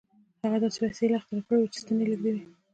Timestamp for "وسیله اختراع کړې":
0.81-1.59